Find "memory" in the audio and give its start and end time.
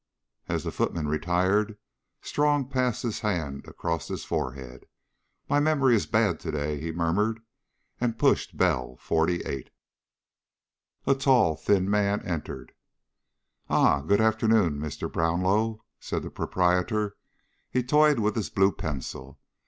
5.59-5.95